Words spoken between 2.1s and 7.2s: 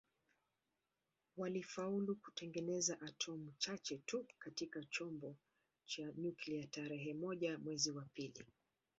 kutengeneza atomi chache tu katika chombo cha nyuklia tarehe